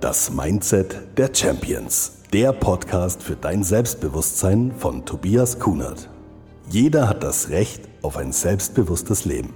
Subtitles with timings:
[0.00, 2.22] Das Mindset der Champions.
[2.32, 6.08] Der Podcast für dein Selbstbewusstsein von Tobias Kunert.
[6.70, 9.52] Jeder hat das Recht auf ein selbstbewusstes Leben.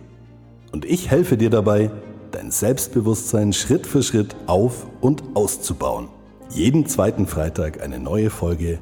[0.71, 1.90] Und ich helfe dir dabei,
[2.30, 6.08] dein Selbstbewusstsein Schritt für Schritt auf und auszubauen.
[6.50, 8.80] Jeden zweiten Freitag eine neue Folge,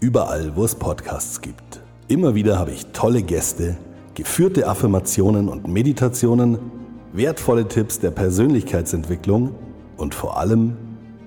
[0.00, 1.80] überall wo es Podcasts gibt.
[2.08, 3.78] Immer wieder habe ich tolle Gäste,
[4.12, 6.58] geführte Affirmationen und Meditationen,
[7.14, 9.54] wertvolle Tipps der Persönlichkeitsentwicklung
[9.98, 10.76] und vor allem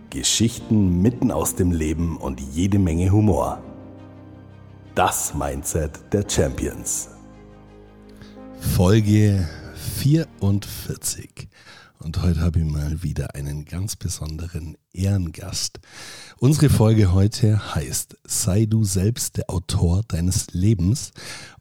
[0.09, 3.61] Geschichten mitten aus dem Leben und jede Menge Humor.
[4.95, 7.09] Das Mindset der Champions.
[8.59, 9.47] Folge
[9.99, 11.47] 44.
[11.99, 15.79] Und heute habe ich mal wieder einen ganz besonderen Ehrengast.
[16.37, 21.11] Unsere Folge heute heißt Sei du selbst der Autor deines Lebens.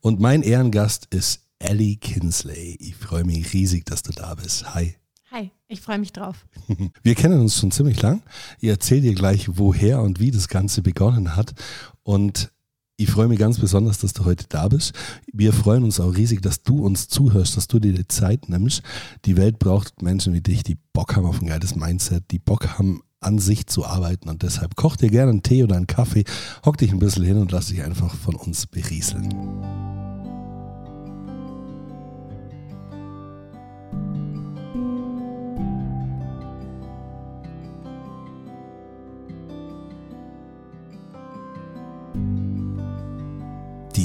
[0.01, 2.77] Und mein Ehrengast ist Ellie Kinsley.
[2.81, 4.75] Ich freue mich riesig, dass du da bist.
[4.75, 5.00] Hi.
[5.33, 6.45] Hi, ich freue mich drauf.
[7.05, 8.21] Wir kennen uns schon ziemlich lang.
[8.59, 11.55] Ich erzähle dir gleich, woher und wie das Ganze begonnen hat.
[12.03, 12.51] Und
[12.97, 14.93] ich freue mich ganz besonders, dass du heute da bist.
[15.33, 18.83] Wir freuen uns auch riesig, dass du uns zuhörst, dass du dir die Zeit nimmst.
[19.25, 22.77] Die Welt braucht Menschen wie dich, die Bock haben auf ein geiles Mindset, die Bock
[22.77, 24.29] haben, an sich zu arbeiten.
[24.29, 26.25] Und deshalb koch dir gerne einen Tee oder einen Kaffee,
[26.65, 29.29] hock dich ein bisschen hin und lass dich einfach von uns berieseln.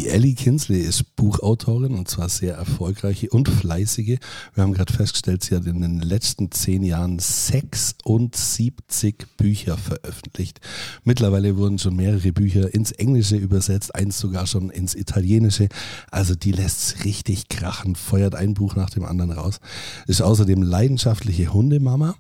[0.06, 4.18] Ellie Kinsley ist Buchautorin und zwar sehr erfolgreiche und fleißige.
[4.54, 10.62] Wir haben gerade festgestellt, sie hat in den letzten zehn Jahren 76 Bücher veröffentlicht.
[11.04, 15.70] Mittlerweile wurden schon mehrere Bücher ins Englische übersetzt, eins sogar schon ins Italienische.
[16.12, 19.60] Also die lässt richtig krachen, feuert ein Buch nach dem anderen raus.
[20.08, 22.16] Ist außerdem leidenschaftliche Hundemama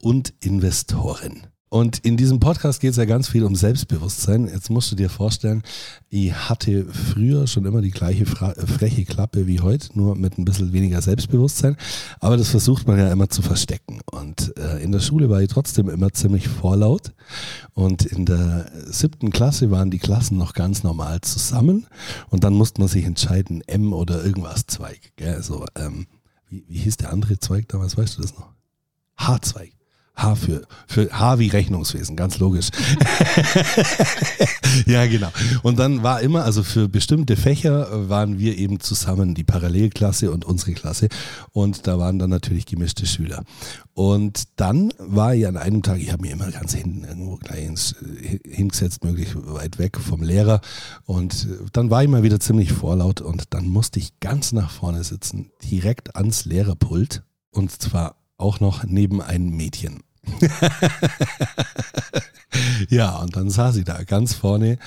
[0.00, 1.46] und Investorin.
[1.74, 4.46] Und in diesem Podcast geht es ja ganz viel um Selbstbewusstsein.
[4.46, 5.64] Jetzt musst du dir vorstellen,
[6.08, 10.72] ich hatte früher schon immer die gleiche freche Klappe wie heute, nur mit ein bisschen
[10.72, 11.76] weniger Selbstbewusstsein.
[12.20, 13.98] Aber das versucht man ja immer zu verstecken.
[14.08, 17.12] Und äh, in der Schule war ich trotzdem immer ziemlich vorlaut.
[17.72, 21.88] Und in der siebten Klasse waren die Klassen noch ganz normal zusammen.
[22.30, 25.10] Und dann musste man sich entscheiden, M oder irgendwas Zweig.
[25.16, 25.34] Gell?
[25.34, 26.06] Also, ähm,
[26.48, 27.98] wie, wie hieß der andere Zweig damals?
[27.98, 28.52] Weißt du das noch?
[29.16, 29.72] H-Zweig.
[30.16, 32.68] H für, für H wie Rechnungswesen, ganz logisch.
[34.86, 35.28] ja, genau.
[35.62, 40.44] Und dann war immer, also für bestimmte Fächer waren wir eben zusammen, die Parallelklasse und
[40.44, 41.08] unsere Klasse.
[41.52, 43.42] Und da waren dann natürlich gemischte Schüler.
[43.92, 47.64] Und dann war ich an einem Tag, ich habe mich immer ganz hinten irgendwo gleich
[47.64, 47.96] ins,
[48.44, 50.60] hingesetzt, möglichst weit weg vom Lehrer.
[51.06, 55.02] Und dann war ich mal wieder ziemlich vorlaut und dann musste ich ganz nach vorne
[55.02, 57.24] sitzen, direkt ans Lehrerpult.
[57.50, 60.02] Und zwar auch noch neben einem Mädchen.
[62.88, 64.78] ja, und dann saß sie da ganz vorne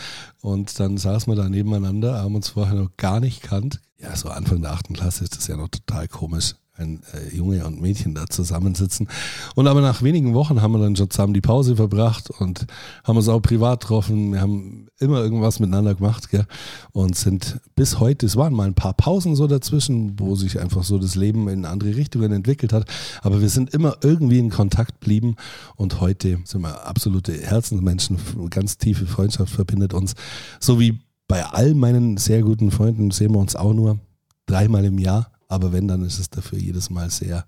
[0.41, 3.81] und dann saßen wir da nebeneinander, haben uns vorher noch gar nicht kannt.
[4.00, 7.66] Ja, so Anfang der achten Klasse ist das ja noch total komisch ein äh, Junge
[7.66, 9.08] und Mädchen da zusammensitzen.
[9.56, 12.68] Und aber nach wenigen Wochen haben wir dann schon zusammen die Pause verbracht und
[13.04, 14.34] haben uns auch privat getroffen.
[14.34, 16.46] Wir haben immer irgendwas miteinander gemacht gell?
[16.92, 20.84] und sind bis heute, es waren mal ein paar Pausen so dazwischen, wo sich einfach
[20.84, 22.90] so das Leben in andere Richtungen entwickelt hat.
[23.22, 25.36] Aber wir sind immer irgendwie in Kontakt blieben
[25.76, 28.18] und heute sind wir absolute Herzensmenschen.
[28.50, 30.16] Ganz tiefe Freundschaft verbindet uns.
[30.60, 34.00] So wie bei all meinen sehr guten Freunden sehen wir uns auch nur
[34.46, 37.46] dreimal im Jahr aber wenn, dann ist es dafür jedes Mal sehr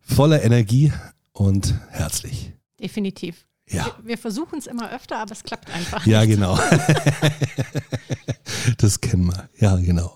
[0.00, 0.92] voller Energie
[1.32, 2.52] und herzlich.
[2.80, 3.46] Definitiv.
[3.68, 3.84] Ja.
[3.84, 6.06] Wir, wir versuchen es immer öfter, aber es klappt einfach.
[6.06, 6.36] Ja, nicht.
[6.36, 6.58] genau.
[8.78, 9.48] das kennen wir.
[9.58, 10.14] Ja, genau.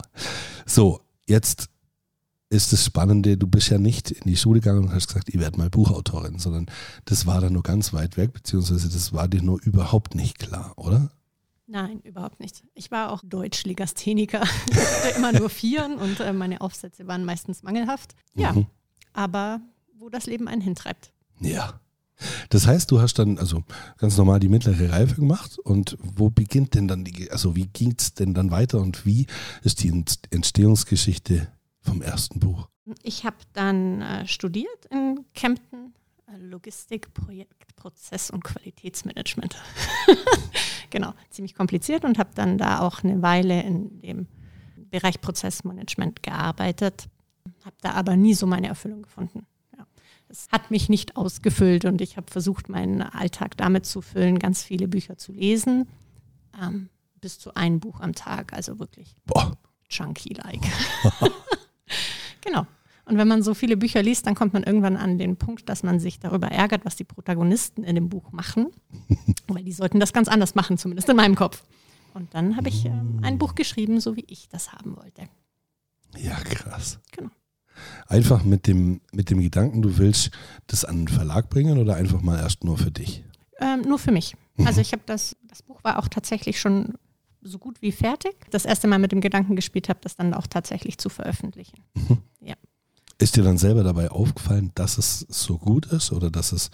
[0.65, 1.69] So, jetzt
[2.49, 5.41] ist das Spannende, du bist ja nicht in die Schule gegangen und hast gesagt, ich
[5.41, 6.67] werde mal Buchautorin, sondern
[7.07, 10.75] das war dann nur ganz weit weg, beziehungsweise das war dir nur überhaupt nicht klar,
[10.77, 11.11] oder?
[11.73, 12.65] Nein, überhaupt nicht.
[12.75, 14.43] Ich war auch Deutschlegastheniker.
[14.71, 18.15] Ich hatte immer nur Vieren und äh, meine Aufsätze waren meistens mangelhaft.
[18.35, 18.67] Ja, mhm.
[19.15, 19.63] aber
[19.97, 21.15] wo das Leben einen hintreibt.
[21.41, 21.81] Ja.
[22.51, 23.65] Das heißt, du hast dann also
[23.97, 27.95] ganz normal die mittlere Reife gemacht und wo beginnt denn dann die, also wie ging
[27.99, 29.27] es denn dann weiter und wie
[29.63, 31.49] ist die Entstehungsgeschichte
[31.81, 32.69] vom ersten Buch?
[33.03, 35.95] Ich habe dann äh, studiert in Kempten,
[36.27, 39.57] äh, Logistik, Projekt, Prozess und Qualitätsmanagement.
[40.93, 44.29] genau, ziemlich kompliziert und habe dann da auch eine Weile in dem
[44.91, 47.09] Bereich Prozessmanagement gearbeitet,
[47.65, 49.47] habe da aber nie so meine Erfüllung gefunden.
[49.77, 49.87] Ja.
[50.29, 54.63] Es hat mich nicht ausgefüllt und ich habe versucht, meinen Alltag damit zu füllen, ganz
[54.63, 55.89] viele Bücher zu lesen,
[56.63, 56.89] ähm,
[57.21, 59.17] bis zu ein Buch am Tag, also wirklich
[59.89, 60.63] chunky-like.
[62.41, 62.67] genau.
[63.05, 65.83] Und wenn man so viele Bücher liest, dann kommt man irgendwann an den Punkt, dass
[65.83, 68.69] man sich darüber ärgert, was die Protagonisten in dem Buch machen.
[69.49, 71.65] Weil die sollten das ganz anders machen, zumindest in meinem Kopf.
[72.15, 75.23] Und dann habe ich ähm, ein Buch geschrieben, so wie ich das haben wollte.
[76.17, 77.01] Ja, krass.
[77.11, 77.31] Genau.
[78.07, 80.31] Einfach mit dem, mit dem Gedanken, du willst
[80.67, 83.25] das an den Verlag bringen oder einfach mal erst nur für dich?
[83.59, 84.37] Ähm, nur für mich.
[84.59, 86.95] Also ich habe das, das Buch war auch tatsächlich schon
[87.41, 88.35] so gut wie fertig.
[88.51, 91.79] Das erste Mal mit dem Gedanken gespielt habe, das dann auch tatsächlich zu veröffentlichen.
[92.41, 92.57] Ja.
[93.23, 96.73] Ist dir dann selber dabei aufgefallen, dass es so gut ist oder dass es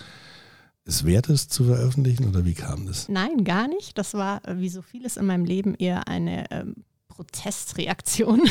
[0.87, 3.11] es wert ist zu veröffentlichen oder wie kam das?
[3.11, 3.99] Nein, gar nicht.
[3.99, 8.49] Das war äh, wie so vieles in meinem Leben eher eine ähm, Protestreaktion.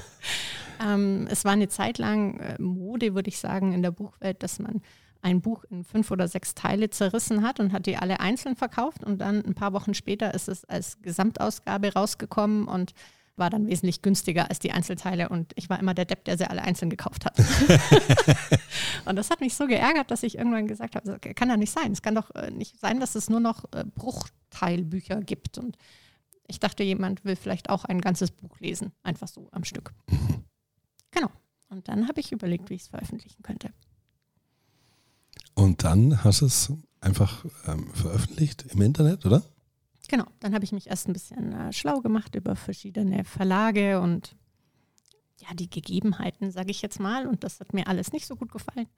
[0.82, 4.58] ähm, es war eine Zeit lang äh, Mode, würde ich sagen, in der Buchwelt, dass
[4.58, 4.80] man
[5.20, 9.04] ein Buch in fünf oder sechs Teile zerrissen hat und hat die alle einzeln verkauft
[9.04, 12.94] und dann ein paar Wochen später ist es als Gesamtausgabe rausgekommen und
[13.38, 16.48] war dann wesentlich günstiger als die Einzelteile und ich war immer der Depp, der sie
[16.48, 17.38] alle einzeln gekauft hat.
[19.04, 21.72] und das hat mich so geärgert, dass ich irgendwann gesagt habe, das kann ja nicht
[21.72, 21.92] sein.
[21.92, 25.58] Es kann doch äh, nicht sein, dass es nur noch äh, Bruchteilbücher gibt.
[25.58, 25.76] Und
[26.46, 29.92] ich dachte, jemand will vielleicht auch ein ganzes Buch lesen, einfach so am Stück.
[31.10, 31.30] Genau.
[31.70, 33.72] Und dann habe ich überlegt, wie ich es veröffentlichen könnte.
[35.54, 36.70] Und dann hast du es
[37.00, 39.42] einfach ähm, veröffentlicht im Internet, oder?
[40.08, 44.34] Genau, dann habe ich mich erst ein bisschen äh, schlau gemacht über verschiedene Verlage und
[45.38, 47.26] ja, die Gegebenheiten, sage ich jetzt mal.
[47.26, 48.88] Und das hat mir alles nicht so gut gefallen.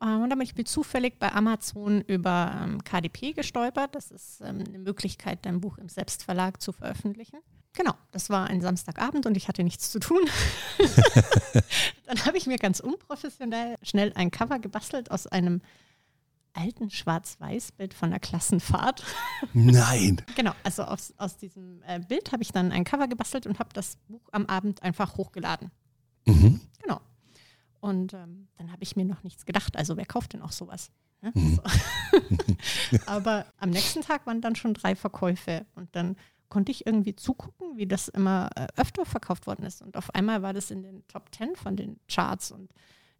[0.00, 3.94] Äh, und dann bin ich zufällig bei Amazon über ähm, KDP gestolpert.
[3.94, 7.38] Das ist ähm, eine Möglichkeit, dein Buch im Selbstverlag zu veröffentlichen.
[7.74, 10.20] Genau, das war ein Samstagabend und ich hatte nichts zu tun.
[12.06, 15.60] dann habe ich mir ganz unprofessionell schnell ein Cover gebastelt aus einem
[16.54, 19.04] alten Schwarz-Weiß-Bild von der Klassenfahrt.
[19.52, 20.22] Nein.
[20.36, 23.70] genau, also aus, aus diesem äh, Bild habe ich dann ein Cover gebastelt und habe
[23.72, 25.70] das Buch am Abend einfach hochgeladen.
[26.26, 26.60] Mhm.
[26.82, 27.00] Genau.
[27.80, 29.76] Und ähm, dann habe ich mir noch nichts gedacht.
[29.76, 30.90] Also wer kauft denn auch sowas?
[31.22, 31.32] Ne?
[31.34, 31.54] Mhm.
[31.56, 32.98] So.
[33.06, 36.16] Aber am nächsten Tag waren dann schon drei Verkäufe und dann
[36.48, 39.82] konnte ich irgendwie zugucken, wie das immer äh, öfter verkauft worden ist.
[39.82, 42.72] Und auf einmal war das in den Top Ten von den Charts und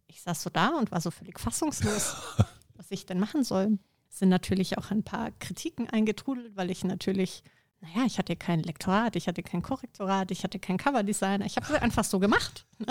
[0.06, 2.16] ich saß so da und war so völlig fassungslos
[2.78, 3.78] was ich denn machen soll.
[4.08, 7.42] Es sind natürlich auch ein paar Kritiken eingetrudelt, weil ich natürlich,
[7.80, 11.44] naja, ich hatte kein Lektorat, ich hatte kein Korrektorat, ich hatte kein Coverdesigner.
[11.44, 12.66] Ich habe es einfach so gemacht.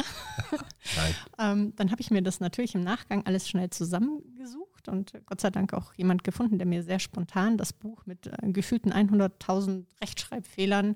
[1.39, 5.49] ähm, dann habe ich mir das natürlich im Nachgang alles schnell zusammengesucht und Gott sei
[5.49, 10.95] Dank auch jemand gefunden, der mir sehr spontan das Buch mit äh, gefühlten 100.000 Rechtschreibfehlern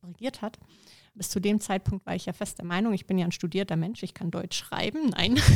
[0.00, 0.58] korrigiert hat.
[1.14, 3.76] Bis zu dem Zeitpunkt war ich ja fest der Meinung, ich bin ja ein studierter
[3.76, 5.10] Mensch, ich kann Deutsch schreiben.
[5.10, 5.40] Nein.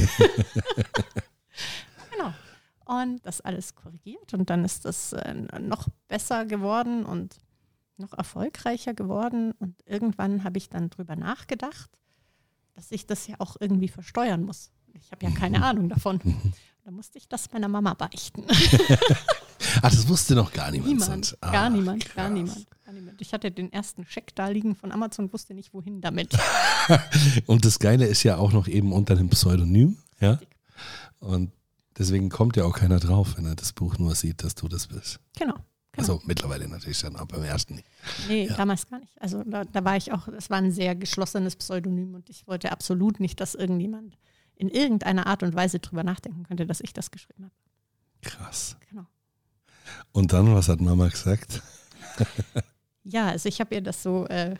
[2.84, 7.38] und das alles korrigiert und dann ist das äh, noch besser geworden und
[7.96, 11.90] noch erfolgreicher geworden und irgendwann habe ich dann drüber nachgedacht,
[12.75, 14.70] dass ich das ja auch irgendwie versteuern muss.
[14.94, 16.20] Ich habe ja keine Ahnung davon.
[16.86, 18.44] Da musste ich das meiner Mama beichten.
[19.82, 20.92] Ach, das wusste noch gar niemand.
[20.92, 22.14] Niemand, Ah, gar, niemand krass.
[22.14, 23.20] gar niemand, gar niemand.
[23.22, 26.36] Ich hatte den ersten Scheck da liegen von Amazon, wusste nicht, wohin damit.
[27.46, 30.38] Und das Geile ist ja auch noch eben unter dem Pseudonym, ja.
[31.20, 31.52] Und
[31.99, 34.87] deswegen kommt ja auch keiner drauf, wenn er das Buch nur sieht, dass du das
[34.88, 35.20] bist.
[35.38, 35.55] Genau.
[35.55, 35.64] genau.
[35.96, 37.87] Also mittlerweile natürlich dann, aber beim ersten nicht.
[38.29, 38.55] Nee, Ja.
[38.56, 39.20] damals gar nicht.
[39.20, 42.73] Also da, da war ich auch, es war ein sehr geschlossenes Pseudonym und ich wollte
[42.73, 44.19] absolut nicht, dass irgendjemand
[44.56, 47.55] in irgendeiner Art und Weise drüber nachdenken könnte, dass ich das geschrieben habe.
[48.23, 48.76] Krass.
[48.88, 49.06] Genau.
[50.12, 51.60] Und dann, was hat Mama gesagt?
[53.03, 54.55] Ja, also ich habe ihr das so, äh,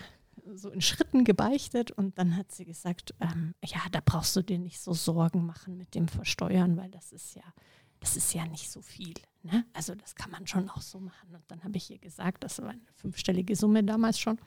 [0.57, 4.59] so in Schritten gebeichtet und dann hat sie gesagt, ähm, ja, da brauchst du dir
[4.59, 7.43] nicht so Sorgen machen mit dem Versteuern, weil das ist ja,
[8.01, 9.15] das ist ja nicht so viel.
[9.43, 9.65] Ne?
[9.73, 11.35] Also das kann man schon auch so machen.
[11.35, 14.39] Und dann habe ich ihr gesagt, das war eine fünfstellige Summe damals schon.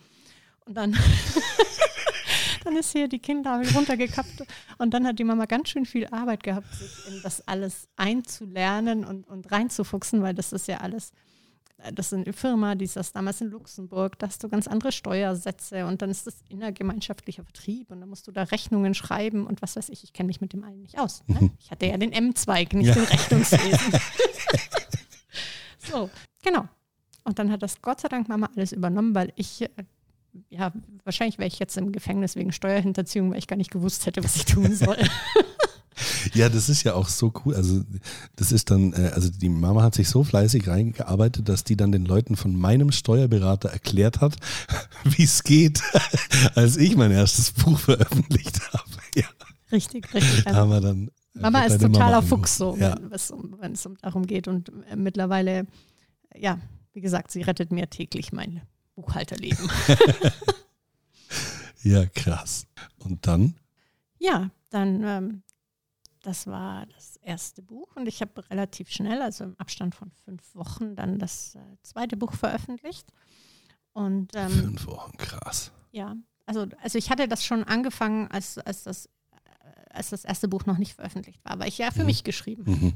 [0.65, 0.91] Und dann,
[2.63, 4.43] dann ist hier die Kinder runtergekappt
[4.77, 9.05] und dann hat die Mama ganz schön viel Arbeit gehabt, sich in das alles einzulernen
[9.05, 11.11] und, und reinzufuchsen, weil das ist ja alles
[11.93, 14.91] das ist eine Firma, die ist das damals in Luxemburg, da hast du ganz andere
[14.91, 19.61] Steuersätze und dann ist das innergemeinschaftlicher Vertrieb und dann musst du da Rechnungen schreiben und
[19.61, 21.23] was weiß ich, ich kenne mich mit dem allen nicht aus.
[21.27, 21.51] Ne?
[21.59, 22.93] Ich hatte ja den M-Zweig, nicht Ja.
[22.95, 23.93] den Rechnungswesen.
[25.91, 26.09] so,
[26.43, 26.67] genau.
[27.23, 29.69] Und dann hat das Gott sei Dank Mama alles übernommen, weil ich, äh,
[30.49, 30.71] ja,
[31.03, 34.35] wahrscheinlich wäre ich jetzt im Gefängnis wegen Steuerhinterziehung, weil ich gar nicht gewusst hätte, was
[34.35, 34.97] ich tun soll.
[36.33, 37.55] Ja, das ist ja auch so cool.
[37.55, 37.83] Also
[38.35, 41.91] das ist dann, äh, also die Mama hat sich so fleißig reingearbeitet, dass die dann
[41.91, 44.35] den Leuten von meinem Steuerberater erklärt hat,
[45.03, 45.81] wie es geht,
[46.55, 48.83] als ich mein erstes Buch veröffentlicht habe.
[49.15, 49.25] Ja,
[49.71, 50.43] richtig, richtig.
[50.43, 51.07] da haben wir dann.
[51.07, 52.21] äh, Mama ist totaler.
[52.21, 52.95] Fuchs, so, Ja.
[53.01, 54.47] wenn, es um, wenn es um, darum geht.
[54.47, 55.65] Und äh, mittlerweile,
[56.35, 56.59] ja,
[56.93, 58.61] wie gesagt, sie rettet mir täglich mein
[58.95, 59.67] Buchhalterleben.
[61.83, 62.67] ja, krass.
[62.99, 63.55] Und dann?
[64.19, 65.41] ja, dann, ähm,
[66.27, 70.55] das war das erste Buch und ich habe relativ schnell, also im Abstand von fünf
[70.55, 73.07] Wochen, dann das äh, zweite Buch veröffentlicht.
[73.93, 75.71] Und, ähm, fünf Wochen, krass.
[75.93, 79.09] Ja, also, also ich hatte das schon angefangen, als, als, das, äh,
[79.89, 82.07] als das erste Buch noch nicht veröffentlicht war, aber ich ja für mhm.
[82.07, 82.63] mich geschrieben.
[82.65, 82.93] Mhm.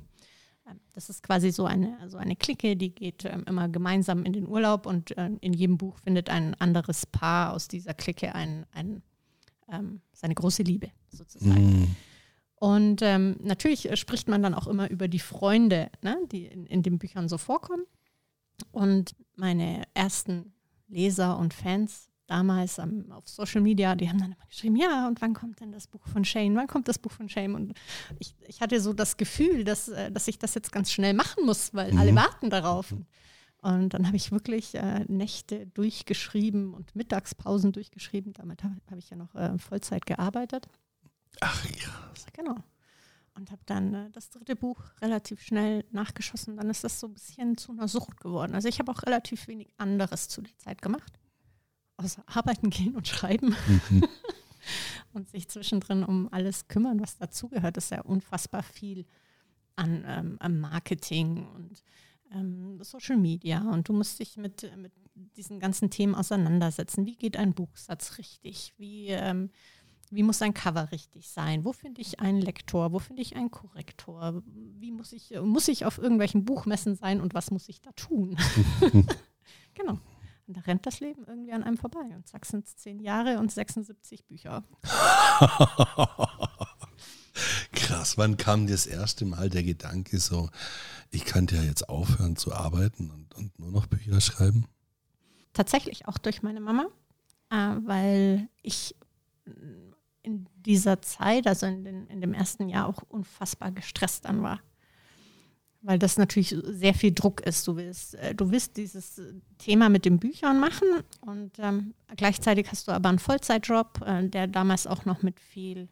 [0.69, 4.33] Ähm, das ist quasi so eine, so eine Clique, die geht ähm, immer gemeinsam in
[4.33, 8.65] den Urlaub und äh, in jedem Buch findet ein anderes Paar aus dieser Clique ein,
[8.73, 9.01] ein,
[9.69, 11.79] ähm, seine große Liebe sozusagen.
[11.79, 11.95] Mhm.
[12.61, 16.83] Und ähm, natürlich spricht man dann auch immer über die Freunde, ne, die in, in
[16.83, 17.85] den Büchern so vorkommen.
[18.71, 20.53] Und meine ersten
[20.87, 25.19] Leser und Fans damals um, auf Social Media, die haben dann immer geschrieben, ja, und
[25.23, 26.55] wann kommt denn das Buch von Shane?
[26.55, 27.55] Wann kommt das Buch von Shane?
[27.55, 27.73] Und
[28.19, 31.47] ich, ich hatte so das Gefühl, dass, äh, dass ich das jetzt ganz schnell machen
[31.47, 31.97] muss, weil mhm.
[31.97, 32.91] alle warten darauf.
[32.91, 33.07] Und,
[33.63, 38.33] und dann habe ich wirklich äh, Nächte durchgeschrieben und Mittagspausen durchgeschrieben.
[38.33, 40.67] Damit habe hab ich ja noch äh, Vollzeit gearbeitet.
[41.39, 42.11] Ach ja.
[42.33, 42.55] Genau.
[43.35, 46.57] Und habe dann äh, das dritte Buch relativ schnell nachgeschossen.
[46.57, 48.55] Dann ist das so ein bisschen zu einer Sucht geworden.
[48.55, 51.13] Also ich habe auch relativ wenig anderes zu der Zeit gemacht
[52.03, 53.55] außer arbeiten gehen und schreiben
[53.89, 54.03] mhm.
[55.13, 57.77] und sich zwischendrin um alles kümmern, was dazugehört.
[57.77, 59.05] Das ist ja unfassbar viel
[59.75, 61.83] an, ähm, an Marketing und
[62.31, 67.05] ähm, Social Media und du musst dich mit, mit diesen ganzen Themen auseinandersetzen.
[67.05, 68.73] Wie geht ein Buchsatz richtig?
[68.77, 69.49] Wie, ähm,
[70.11, 71.63] wie muss ein Cover richtig sein?
[71.63, 72.91] Wo finde ich einen Lektor?
[72.91, 74.43] Wo finde ich einen Korrektor?
[74.45, 78.37] Wie muss ich, muss ich auf irgendwelchen Buchmessen sein und was muss ich da tun?
[79.73, 79.99] genau.
[80.47, 82.13] Und da rennt das Leben irgendwie an einem vorbei.
[82.13, 84.65] Und zack sind es zehn Jahre und 76 Bücher.
[87.71, 90.49] Krass, wann kam das erste Mal der Gedanke so,
[91.09, 94.65] ich könnte ja jetzt aufhören zu arbeiten und, und nur noch Bücher schreiben?
[95.53, 96.87] Tatsächlich auch durch meine Mama,
[97.49, 98.95] äh, weil ich
[100.23, 104.59] in dieser Zeit, also in, den, in dem ersten Jahr auch unfassbar gestresst dann war
[105.81, 107.67] weil das natürlich sehr viel Druck ist.
[107.67, 109.21] Du willst, äh, du willst dieses
[109.57, 110.87] Thema mit den Büchern machen
[111.21, 115.89] und ähm, gleichzeitig hast du aber einen Vollzeitjob, äh, der damals auch noch mit viel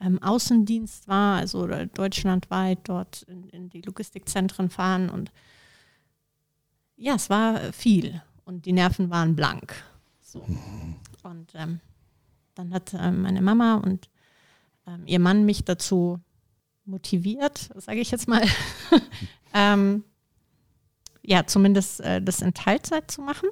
[0.00, 5.32] ähm, Außendienst war, also deutschlandweit dort in, in, die Logistikzentren fahren und
[6.96, 9.74] ja, es war viel und die Nerven waren blank.
[10.20, 10.46] So.
[11.24, 11.80] Und ähm,
[12.54, 14.08] dann hat äh, meine Mama und
[14.86, 16.20] ähm, ihr Mann mich dazu
[16.84, 18.42] motiviert, sage ich jetzt mal,
[19.54, 20.04] ähm,
[21.22, 23.48] ja, zumindest äh, das in Teilzeit zu machen.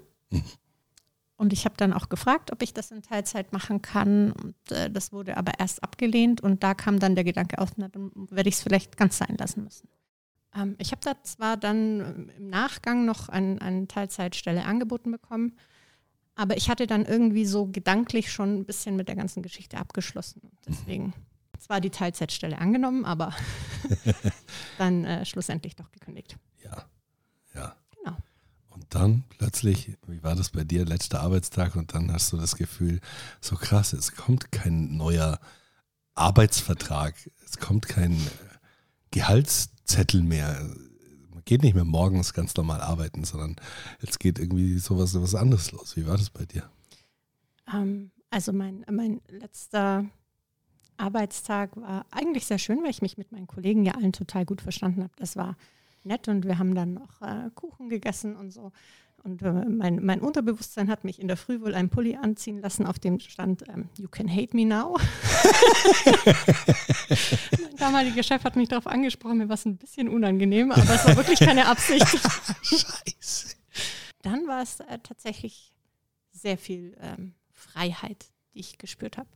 [1.37, 4.33] Und ich habe dann auch gefragt, ob ich das in Teilzeit machen kann.
[4.33, 6.41] Und äh, das wurde aber erst abgelehnt.
[6.41, 9.65] Und da kam dann der Gedanke auf, dann werde ich es vielleicht ganz sein lassen
[9.65, 9.89] müssen.
[10.55, 15.57] Ähm, ich habe da zwar dann im Nachgang noch ein, eine Teilzeitstelle angeboten bekommen,
[16.35, 20.41] aber ich hatte dann irgendwie so gedanklich schon ein bisschen mit der ganzen Geschichte abgeschlossen.
[20.67, 21.12] Deswegen
[21.59, 23.35] zwar die Teilzeitstelle angenommen, aber
[24.79, 26.37] dann äh, schlussendlich doch gekündigt.
[26.65, 26.85] Ja,
[27.55, 27.77] ja.
[27.97, 28.17] Genau.
[28.71, 32.57] Und dann plötzlich, wie war das bei dir, letzter Arbeitstag und dann hast du das
[32.57, 33.01] Gefühl,
[33.41, 35.39] so krass, es kommt kein neuer
[36.15, 38.29] Arbeitsvertrag, es kommt kein äh,
[39.11, 40.69] Gehaltszettel mehr.
[41.45, 43.57] Geht nicht mehr morgens ganz normal arbeiten, sondern
[44.01, 45.97] jetzt geht irgendwie sowas, sowas anderes los.
[45.97, 46.71] Wie war das bei dir?
[47.73, 50.07] Ähm, also mein, mein letzter
[50.97, 54.61] Arbeitstag war eigentlich sehr schön, weil ich mich mit meinen Kollegen ja allen total gut
[54.61, 55.13] verstanden habe.
[55.17, 55.57] Das war
[56.05, 58.73] nett und wir haben dann noch äh, Kuchen gegessen und so.
[59.25, 62.87] Und äh, mein, mein, Unterbewusstsein hat mich in der Früh wohl einen Pulli anziehen lassen,
[62.87, 64.97] auf dem stand, ähm, You can hate me now.
[67.62, 71.07] mein damaliger Chef hat mich darauf angesprochen, mir war es ein bisschen unangenehm, aber es
[71.07, 72.07] war wirklich keine Absicht.
[72.62, 73.57] Scheiße.
[74.23, 75.73] Dann war es äh, tatsächlich
[76.33, 79.29] sehr viel ähm, Freiheit, die ich gespürt habe.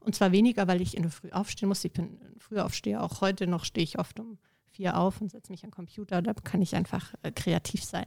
[0.00, 1.84] Und zwar weniger, weil ich in der Früh aufstehen muss.
[1.84, 3.02] Ich bin früher aufsteher.
[3.02, 4.38] Auch heute noch stehe ich oft um
[4.70, 6.22] vier auf und setze mich am Computer.
[6.22, 8.06] Da kann ich einfach äh, kreativ sein.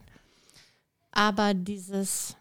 [1.20, 2.38] Aber dieses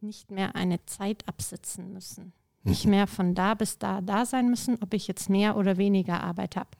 [0.00, 2.32] nicht mehr eine Zeit absitzen müssen.
[2.64, 6.22] Nicht mehr von da bis da da sein müssen, ob ich jetzt mehr oder weniger
[6.22, 6.70] Arbeit habe.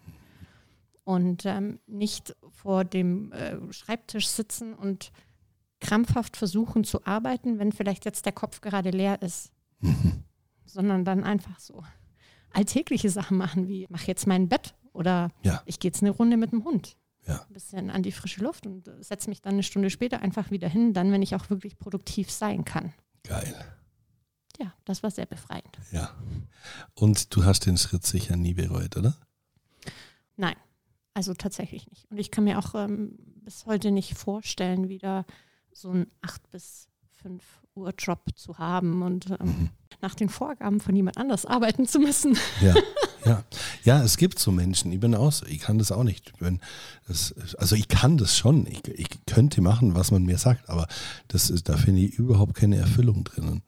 [1.05, 5.13] Und ähm, nicht vor dem äh, Schreibtisch sitzen und
[5.81, 9.51] krampfhaft versuchen zu arbeiten, wenn vielleicht jetzt der Kopf gerade leer ist.
[9.81, 10.23] Mhm
[10.73, 11.83] sondern dann einfach so
[12.53, 15.63] alltägliche Sachen machen, wie mach jetzt mein Bett oder ja.
[15.67, 16.97] ich gehe jetzt eine Runde mit dem Hund.
[17.27, 17.43] Ja.
[17.47, 20.69] Ein bisschen an die frische Luft und setze mich dann eine Stunde später einfach wieder
[20.69, 22.93] hin, dann, wenn ich auch wirklich produktiv sein kann.
[23.23, 23.55] Geil.
[24.59, 25.79] Ja, das war sehr befreiend.
[25.93, 26.11] Ja.
[26.95, 29.17] Und du hast den Schritt sicher nie bereut, oder?
[30.37, 30.57] Nein,
[31.15, 32.11] also tatsächlich nicht.
[32.11, 35.25] Und ich kann mir auch ähm, bis heute nicht vorstellen, wieder
[35.73, 36.89] so einen 8 bis
[37.23, 37.43] 5
[37.75, 39.71] Uhr Job zu haben und ähm, Mhm.
[40.01, 42.37] nach den Vorgaben von jemand anders arbeiten zu müssen.
[42.61, 42.75] Ja,
[43.25, 43.43] ja.
[43.85, 46.33] Ja, es gibt so Menschen, ich bin auch so, ich kann das auch nicht.
[46.41, 46.59] Ich
[47.09, 50.87] das, also ich kann das schon, ich, ich könnte machen, was man mir sagt, aber
[51.29, 53.49] das ist, da finde ich überhaupt keine Erfüllung drin.
[53.49, 53.63] Und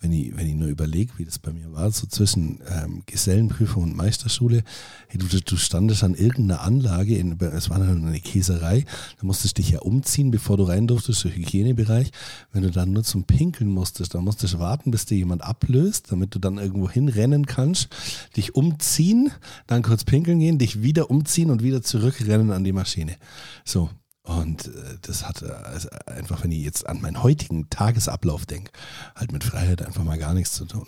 [0.00, 3.82] wenn ich, wenn ich nur überlege, wie das bei mir war, so zwischen ähm, Gesellenprüfung
[3.82, 4.62] und Meisterschule,
[5.08, 8.86] hey, du, du standest an irgendeiner Anlage, in, es war eine Käserei,
[9.18, 12.12] da musstest du dich ja umziehen, bevor du rein durftest, im Hygienebereich.
[12.52, 16.10] Wenn du dann nur zum Pinkeln musstest, dann musstest du warten, bis dir jemand ablöst,
[16.10, 17.88] damit du dann irgendwo hinrennen kannst,
[18.36, 19.30] dich umziehen,
[19.66, 23.16] dann kurz pinkeln gehen, dich wieder umziehen und wieder zurückrennen an die Maschine.
[23.64, 23.90] So.
[24.22, 28.72] Und äh, das hat äh, also einfach, wenn ich jetzt an meinen heutigen Tagesablauf denke,
[29.14, 30.86] halt mit Freiheit einfach mal gar nichts zu tun.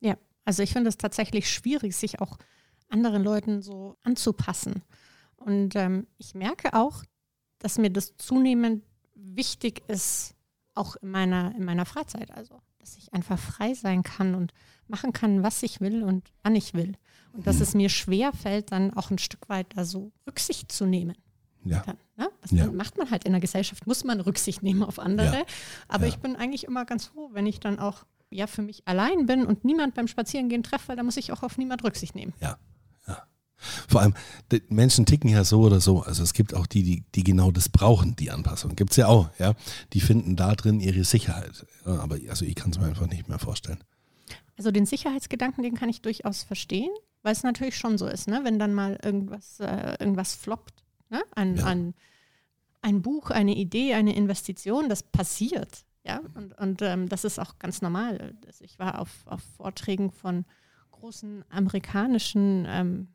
[0.00, 2.38] Ja, also ich finde es tatsächlich schwierig, sich auch
[2.88, 4.82] anderen Leuten so anzupassen.
[5.36, 7.02] Und ähm, ich merke auch,
[7.58, 8.84] dass mir das zunehmend
[9.14, 10.34] wichtig ist,
[10.74, 12.30] auch in meiner, in meiner Freizeit.
[12.30, 14.52] Also, dass ich einfach frei sein kann und
[14.86, 16.94] machen kann, was ich will und wann ich will.
[17.32, 20.86] Und dass es mir schwer fällt, dann auch ein Stück weit da so Rücksicht zu
[20.86, 21.16] nehmen.
[21.68, 21.82] Ja.
[21.84, 22.28] Dann, ne?
[22.40, 22.70] Das Ja.
[22.70, 25.26] macht man halt in der Gesellschaft, muss man Rücksicht nehmen auf andere.
[25.38, 25.44] Ja.
[25.88, 29.26] Aber ich bin eigentlich immer ganz froh, wenn ich dann auch ja für mich allein
[29.26, 32.32] bin und niemand beim Spazierengehen treffe, weil da muss ich auch auf niemand Rücksicht nehmen.
[32.40, 32.58] Ja,
[33.06, 33.22] ja.
[33.88, 34.14] Vor allem,
[34.52, 36.02] die Menschen ticken ja so oder so.
[36.02, 38.74] Also es gibt auch die, die, die genau das brauchen, die Anpassung.
[38.76, 39.54] Gibt es ja auch, ja.
[39.92, 41.66] Die finden da drin ihre Sicherheit.
[41.84, 43.82] Aber also ich kann es mir einfach nicht mehr vorstellen.
[44.58, 46.90] Also den Sicherheitsgedanken, den kann ich durchaus verstehen,
[47.22, 48.40] weil es natürlich schon so ist, ne?
[48.44, 51.22] wenn dann mal irgendwas, äh, irgendwas floppt, ne?
[51.34, 51.64] ein, Ja.
[51.64, 51.94] ein,
[52.82, 55.84] ein Buch, eine Idee, eine Investition, das passiert.
[56.04, 56.20] Ja?
[56.34, 58.34] Und, und ähm, das ist auch ganz normal.
[58.46, 60.44] Also ich war auf, auf Vorträgen von
[60.92, 63.08] großen amerikanischen ähm,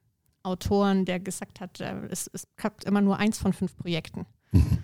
[0.43, 4.25] Autoren, der gesagt hat, äh, es, es klappt immer nur eins von fünf Projekten.
[4.51, 4.83] Mhm.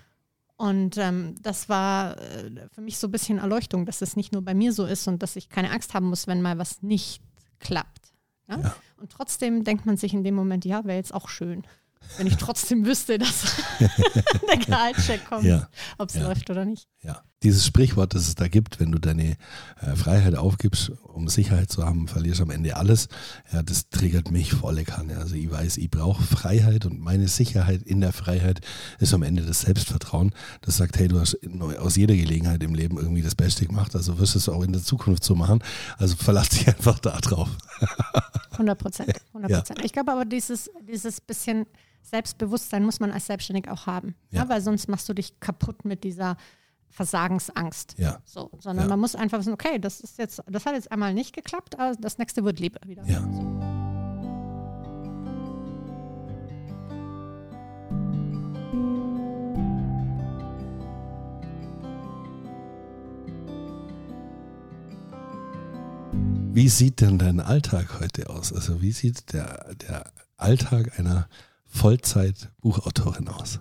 [0.56, 4.42] Und ähm, das war äh, für mich so ein bisschen Erleuchtung, dass es nicht nur
[4.42, 7.22] bei mir so ist und dass ich keine Angst haben muss, wenn mal was nicht
[7.60, 8.12] klappt.
[8.48, 8.58] Ja?
[8.60, 8.76] Ja.
[8.96, 11.62] Und trotzdem denkt man sich in dem Moment, ja, wäre jetzt auch schön,
[12.16, 13.44] wenn ich trotzdem wüsste, dass
[14.48, 15.68] der Gehaltscheck kommt, Ja.
[15.98, 16.22] ob es Ja.
[16.28, 16.88] läuft oder nicht.
[17.02, 17.22] Ja.
[17.44, 19.36] Dieses Sprichwort, das es da gibt, wenn du deine
[19.80, 23.06] äh, Freiheit aufgibst, um Sicherheit zu haben, verlierst am Ende alles.
[23.52, 25.18] Ja, das triggert mich volle Kanne.
[25.18, 28.60] Also ich weiß, ich brauche Freiheit und meine Sicherheit in der Freiheit
[28.98, 30.32] ist am Ende das Selbstvertrauen.
[30.62, 31.38] Das sagt, hey, du hast
[31.78, 34.72] aus jeder Gelegenheit im Leben irgendwie das Beste gemacht, also wirst du es auch in
[34.72, 35.62] der Zukunft so machen.
[35.98, 37.50] Also verlass dich einfach da drauf.
[38.52, 39.12] 100 Prozent.
[39.28, 39.84] 100 Prozent.
[39.84, 41.66] Ich glaube aber, dieses, dieses bisschen
[42.02, 44.14] Selbstbewusstsein muss man als Selbstständig auch haben.
[44.30, 44.42] Ja.
[44.42, 44.48] Ja.
[44.48, 46.36] weil sonst machst du dich kaputt mit dieser
[46.90, 47.96] Versagensangst.
[47.98, 48.20] Ja.
[48.24, 48.90] So, sondern Ja.
[48.90, 51.94] man muss einfach wissen, okay, das ist jetzt, das hat jetzt einmal nicht geklappt, aber
[52.00, 53.04] das nächste wird lieber wieder.
[53.04, 53.20] Ja.
[53.20, 53.58] So.
[66.52, 68.52] Wie sieht denn dein Alltag heute aus?
[68.52, 71.28] Also wie sieht der, der Alltag einer
[71.68, 73.60] Vollzeit-Buchautorin aus?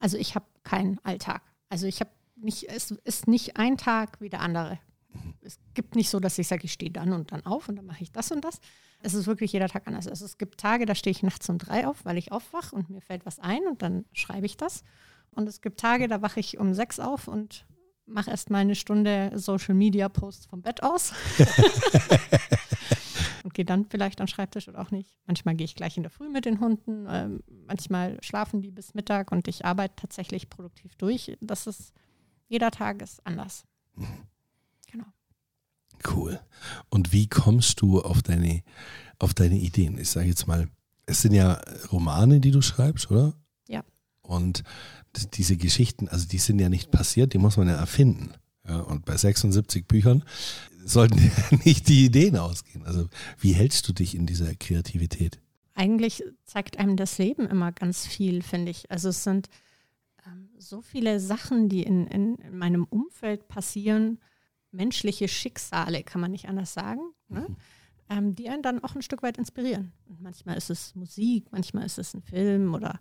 [0.00, 1.42] Also ich habe keinen Alltag.
[1.68, 4.78] Also ich habe nicht, es ist nicht ein Tag wie der andere.
[5.42, 7.86] Es gibt nicht so, dass ich sage, ich stehe dann und dann auf und dann
[7.86, 8.60] mache ich das und das.
[9.00, 10.08] Es ist wirklich jeder Tag anders.
[10.08, 12.90] Also es gibt Tage, da stehe ich nachts um drei auf, weil ich aufwache und
[12.90, 14.82] mir fällt was ein und dann schreibe ich das.
[15.30, 17.66] Und es gibt Tage, da wache ich um sechs auf und
[18.06, 21.12] mache erst mal eine Stunde Social Media Posts vom Bett aus.
[23.44, 25.18] und gehe dann vielleicht an den Schreibtisch oder auch nicht.
[25.26, 27.06] Manchmal gehe ich gleich in der Früh mit den Hunden.
[27.08, 31.36] Ähm, manchmal schlafen die bis Mittag und ich arbeite tatsächlich produktiv durch.
[31.40, 31.92] Das ist,
[32.48, 33.64] jeder Tag ist anders.
[34.90, 35.06] Genau.
[36.06, 36.38] Cool.
[36.88, 38.62] Und wie kommst du auf deine,
[39.18, 39.98] auf deine Ideen?
[39.98, 40.68] Ich sage jetzt mal,
[41.06, 43.32] es sind ja Romane, die du schreibst, oder?
[43.66, 43.82] Ja.
[44.22, 44.62] Und
[45.32, 48.34] diese Geschichten, also die sind ja nicht passiert, die muss man ja erfinden.
[48.68, 50.22] Ja, und bei 76 Büchern
[50.84, 52.84] sollten ja nicht die Ideen ausgehen.
[52.84, 55.40] Also wie hältst du dich in dieser Kreativität?
[55.74, 58.90] Eigentlich zeigt einem das Leben immer ganz viel, finde ich.
[58.90, 59.48] Also es sind
[60.26, 64.20] ähm, so viele Sachen, die in, in, in meinem Umfeld passieren,
[64.70, 67.46] menschliche Schicksale, kann man nicht anders sagen, ne?
[68.08, 69.92] ähm, die einen dann auch ein Stück weit inspirieren.
[70.06, 73.00] Und manchmal ist es Musik, manchmal ist es ein Film oder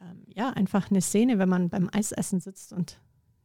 [0.00, 3.00] ähm, ja, einfach eine Szene, wenn man beim Eisessen sitzt und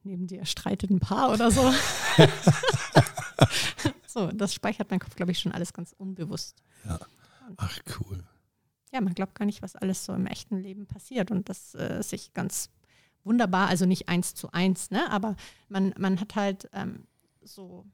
[0.07, 1.71] neben dir streitet ein Paar oder so.
[4.07, 6.55] so, das speichert mein Kopf, glaube ich, schon alles ganz unbewusst.
[6.85, 6.99] Ja.
[7.57, 8.23] Ach cool.
[8.91, 12.01] ja, man glaubt gar nicht, was alles so im echten Leben passiert und das äh,
[12.01, 12.69] sich ganz
[13.23, 15.35] wunderbar, also nicht eins zu eins, ne, aber
[15.69, 17.07] man, man hat halt ähm,
[17.41, 17.85] so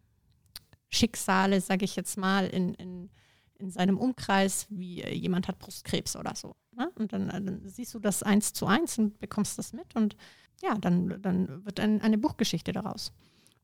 [0.90, 3.10] Schicksale, sage ich jetzt mal, in, in,
[3.56, 6.56] in seinem Umkreis, wie äh, jemand hat Brustkrebs oder so.
[6.76, 6.92] Ne?
[6.96, 10.16] Und dann, dann siehst du das eins zu eins und bekommst das mit und
[10.62, 13.12] ja, dann, dann wird ein, eine Buchgeschichte daraus.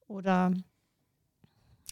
[0.08, 0.52] Oder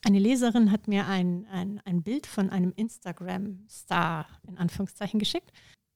[0.04, 5.52] eine Leserin hat mir ein, ein, ein Bild von einem Instagram-Star in Anführungszeichen geschickt.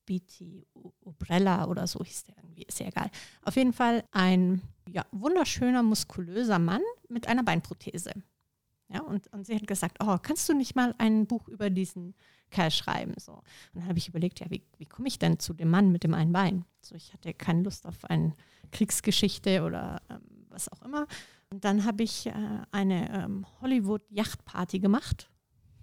[0.06, 0.68] BT
[1.02, 3.10] Ubrella oder so hieß der irgendwie, ist ja egal.
[3.44, 8.12] Auf jeden Fall ein ja, wunderschöner, muskulöser Mann mit einer Beinprothese.
[8.94, 12.14] Ja, und, und sie hat gesagt, oh, kannst du nicht mal ein Buch über diesen
[12.50, 13.14] Kerl schreiben?
[13.18, 13.34] So.
[13.34, 13.44] Und
[13.76, 16.14] dann habe ich überlegt, ja, wie, wie komme ich denn zu dem Mann mit dem
[16.14, 16.66] einen Bein?
[16.82, 18.36] So, ich hatte keine Lust auf eine
[18.72, 21.08] Kriegsgeschichte oder ähm, was auch immer.
[21.50, 22.34] Und dann habe ich äh,
[22.72, 25.30] eine ähm, Hollywood-Yachtparty gemacht,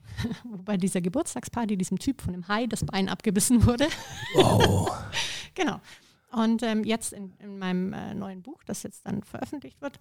[0.45, 3.87] wo bei dieser Geburtstagsparty diesem Typ von dem Hai das Bein abgebissen wurde.
[4.35, 4.91] Wow.
[5.55, 5.81] genau.
[6.31, 9.99] Und ähm, jetzt in, in meinem äh, neuen Buch, das jetzt dann veröffentlicht wird,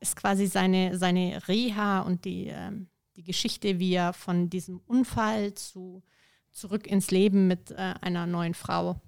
[0.00, 5.54] ist quasi seine, seine Reha und die, ähm, die Geschichte, wie er von diesem Unfall
[5.54, 6.02] zu
[6.50, 9.00] zurück ins Leben mit äh, einer neuen Frau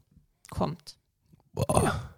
[0.50, 0.98] kommt.
[1.52, 1.82] Boah.
[1.82, 2.10] Ja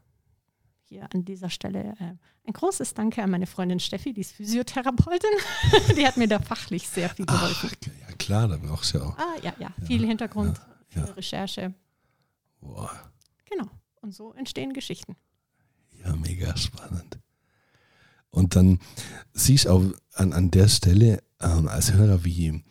[0.92, 2.14] hier an dieser Stelle äh,
[2.46, 5.30] ein großes Danke an meine Freundin Steffi, die ist Physiotherapeutin.
[5.96, 7.70] die hat mir da fachlich sehr viel geholfen.
[7.72, 9.16] Ach, ja klar, da brauchst du ja auch.
[9.16, 10.60] Ah, ja, ja, viel Hintergrund,
[10.94, 11.74] ja, viel Recherche.
[12.60, 12.90] Boah.
[13.46, 13.70] Genau.
[14.02, 15.16] Und so entstehen Geschichten.
[16.04, 17.18] Ja, mega spannend.
[18.30, 18.80] Und dann
[19.32, 19.82] siehst du auch
[20.14, 22.64] an, an der Stelle ähm, als Hörer, wie,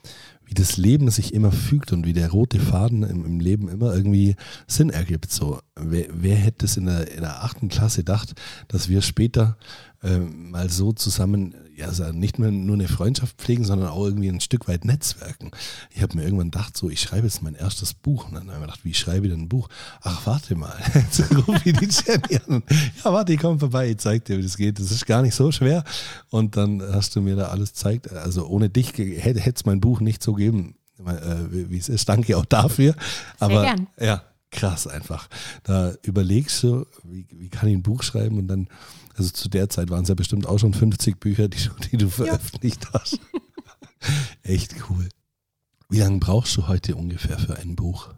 [0.44, 3.96] wie das Leben sich immer fügt und wie der rote Faden im, im Leben immer
[3.96, 4.36] irgendwie
[4.68, 5.32] Sinn ergibt.
[5.32, 8.34] So, wer, wer hätte es in der, in der achten Klasse gedacht,
[8.68, 9.58] dass wir später
[10.04, 14.42] ähm, mal so zusammen, also nicht mehr nur eine Freundschaft pflegen, sondern auch irgendwie ein
[14.42, 15.52] Stück weit netzwerken.
[15.92, 18.28] Ich habe mir irgendwann gedacht, so, ich schreibe jetzt mein erstes Buch.
[18.28, 19.70] Und dann habe ich mir gedacht, wie schreibe ich denn ein Buch?
[20.02, 20.76] Ach, warte mal.
[20.94, 22.64] Jetzt rufe ich die Jenny an.
[23.04, 24.80] Ja, warte, ich komme vorbei, ich zeig dir, wie das geht.
[24.80, 25.84] Das ist gar nicht so schwer.
[26.30, 28.12] Und dann hast du mir da alles gezeigt.
[28.12, 32.08] Also ohne dich hätte es mein Buch nicht so geben, äh, wie es ist.
[32.10, 32.96] Danke auch dafür.
[33.40, 33.88] Aber gern.
[34.00, 35.28] ja, krass einfach.
[35.64, 38.68] Da überlegst du, wie, wie kann ich ein Buch schreiben und dann
[39.22, 42.10] also zu der Zeit waren es ja bestimmt auch schon 50 Bücher, die, die du
[42.10, 42.94] veröffentlicht ja.
[42.94, 43.20] hast.
[44.44, 45.08] Echt cool.
[45.90, 48.14] Wie lange brauchst du heute ungefähr für ein Buch?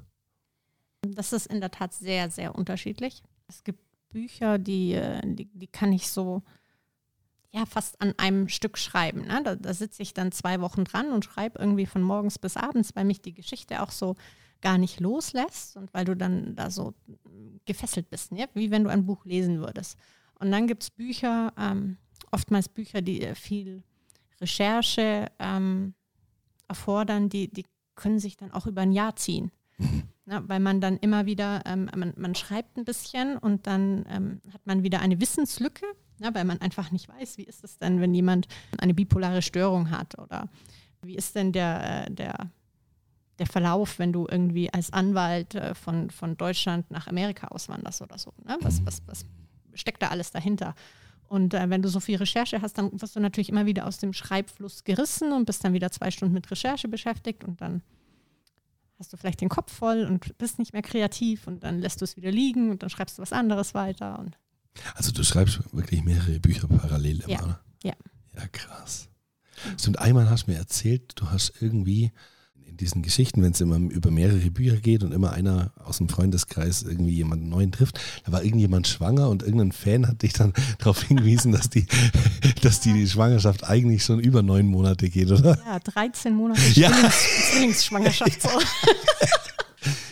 [1.02, 3.22] Das ist in der Tat sehr, sehr unterschiedlich.
[3.48, 6.42] Es gibt Bücher, die, äh, die, die kann ich so
[7.52, 9.28] ja, fast an einem Stück schreiben.
[9.28, 9.42] Ne?
[9.44, 12.96] Da, da sitze ich dann zwei Wochen dran und schreibe irgendwie von morgens bis abends,
[12.96, 14.16] weil mich die Geschichte auch so
[14.62, 16.94] gar nicht loslässt und weil du dann da so
[17.66, 18.48] gefesselt bist, ne?
[18.54, 19.98] wie wenn du ein Buch lesen würdest.
[20.44, 21.96] Und dann gibt es Bücher, ähm,
[22.32, 23.82] oftmals Bücher, die äh, viel
[24.42, 25.94] Recherche ähm,
[26.68, 27.64] erfordern, die, die
[27.96, 29.52] können sich dann auch über ein Jahr ziehen.
[29.78, 30.04] Mhm.
[30.26, 34.42] Ja, weil man dann immer wieder, ähm, man, man, schreibt ein bisschen und dann ähm,
[34.54, 35.86] hat man wieder eine Wissenslücke,
[36.20, 39.92] ja, weil man einfach nicht weiß, wie ist es denn, wenn jemand eine bipolare Störung
[39.92, 40.50] hat oder
[41.02, 42.52] wie ist denn der, äh, der,
[43.40, 48.18] der Verlauf, wenn du irgendwie als Anwalt äh, von, von Deutschland nach Amerika auswanderst oder
[48.18, 48.34] so.
[48.46, 48.58] Ne?
[48.62, 49.26] Was, was, was
[49.76, 50.76] steckt da alles dahinter?
[51.28, 53.98] Und äh, wenn du so viel Recherche hast, dann wirst du natürlich immer wieder aus
[53.98, 57.82] dem Schreibfluss gerissen und bist dann wieder zwei Stunden mit Recherche beschäftigt und dann
[59.00, 62.06] hast du vielleicht den Kopf voll und bist nicht mehr kreativ und dann lässt du
[62.06, 64.20] es wieder liegen und dann schreibst du was anderes weiter.
[64.20, 64.38] Und
[64.96, 67.44] also du schreibst wirklich mehrere Bücher parallel immer, ja.
[67.44, 67.60] oder?
[67.84, 67.94] Ja.
[68.36, 69.10] Ja, krass.
[69.80, 72.12] Stimmt, einmal hast du mir erzählt, du hast irgendwie
[72.74, 76.10] in diesen Geschichten, wenn es immer über mehrere Bücher geht und immer einer aus dem
[76.10, 80.54] Freundeskreis irgendwie jemanden neuen trifft, da war irgendjemand schwanger und irgendein Fan hat dich dann
[80.80, 81.86] darauf hingewiesen, dass die,
[82.64, 85.56] dass die Schwangerschaft eigentlich schon über neun Monate geht, oder?
[85.66, 86.90] Ja, 13 Monate Ja.
[86.90, 88.42] Zwillings, Zwillingsschwangerschaft.
[88.42, 88.50] So.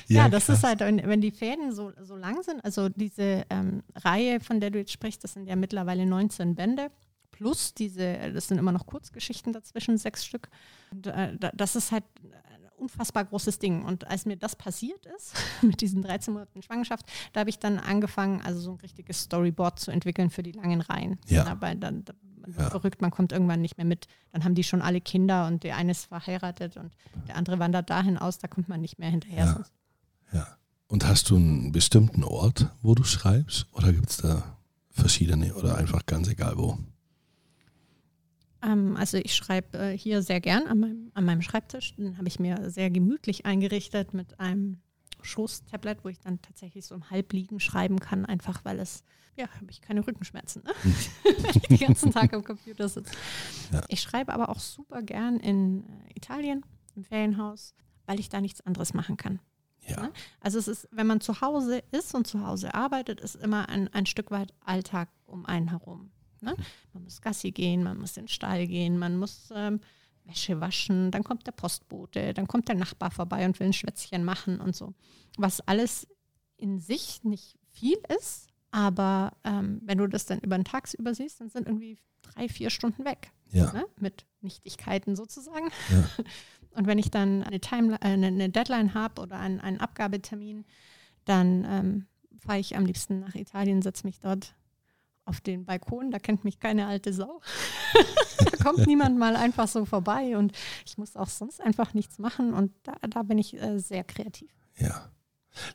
[0.08, 0.58] Ja, Ja, das krass.
[0.58, 4.60] ist halt, wenn, wenn die Fäden so, so lang sind, also diese ähm, Reihe, von
[4.60, 6.88] der du jetzt sprichst, das sind ja mittlerweile 19 Bände,
[7.32, 10.50] plus diese, das sind immer noch Kurzgeschichten dazwischen, sechs Stück.
[10.92, 12.04] Und, äh, da- das ist halt
[12.82, 13.84] unfassbar großes Ding.
[13.84, 17.80] Und als mir das passiert ist, mit diesen 13 Monaten Schwangerschaft, da habe ich dann
[17.80, 21.20] angefangen, also so ein richtiges Storyboard zu entwickeln für die langen Reihen.
[21.28, 21.46] Ja.
[21.48, 22.70] Aber dann, da, man wird Ja.
[22.72, 24.08] verrückt, man kommt irgendwann nicht mehr mit.
[24.32, 26.92] Dann haben die schon alle Kinder und der eine ist verheiratet und
[27.28, 29.64] der andere wandert dahin aus, da kommt man nicht mehr hinterher.
[30.34, 30.40] Ja.
[30.40, 30.48] Ja.
[30.88, 33.68] Und hast du einen bestimmten Ort, wo du schreibst?
[33.74, 34.58] Oder gibt es da
[34.90, 36.78] verschiedene oder einfach ganz egal wo?
[38.64, 41.96] Ähm, also ich schreibe äh, hier sehr gern an meinem, an meinem Schreibtisch.
[41.96, 44.82] Den habe ich mir sehr gemütlich eingerichtet mit einem
[45.22, 49.04] Schoßtablet, wo ich dann tatsächlich so im Halbliegen schreiben kann, einfach weil es,
[49.36, 50.74] ja, habe ich keine Rückenschmerzen, ne?
[51.24, 53.14] wenn ich den ganzen Tag am Computer sitze.
[53.72, 53.82] Ja.
[53.88, 58.62] Ich schreibe aber auch super gern in äh, Italien, im Ferienhaus, weil ich da nichts
[58.62, 59.40] anderes machen kann.
[59.88, 60.02] Ja.
[60.02, 60.12] Ne?
[60.40, 63.88] Also es ist, wenn man zu Hause ist und zu Hause arbeitet, ist immer ein,
[63.90, 66.12] ein Stück weit Alltag um einen herum.
[66.42, 66.56] Ne?
[66.94, 69.80] Man muss Gassi gehen, man muss in den Stall gehen, man muss ähm,
[70.26, 74.24] Wäsche waschen, dann kommt der Postbote, dann kommt der Nachbar vorbei und will ein Schwätzchen
[74.24, 74.94] machen und so.
[75.38, 76.08] Was alles
[76.58, 81.42] in sich nicht viel ist, Aber ähm, wenn du das dann über den Tag übersiehst,
[81.42, 83.32] dann sind irgendwie drei, vier Stunden weg.
[83.52, 83.72] Ja.
[83.74, 83.86] Ne?
[83.98, 85.70] Mit Nichtigkeiten sozusagen.
[85.90, 86.10] Ja.
[86.78, 90.64] Und wenn ich dann eine, Time, äh, eine, eine Deadline habe oder einen, einen Abgabetermin,
[91.26, 92.06] dann ähm,
[92.40, 94.56] fahre ich am liebsten nach Italien, setze mich dort
[95.32, 97.42] auf den Balkon, da kennt mich keine alte Sau.
[98.38, 100.52] da kommt niemand mal einfach so vorbei und
[100.86, 104.52] ich muss auch sonst einfach nichts machen und da, da bin ich äh, sehr kreativ.
[104.78, 105.10] Ja.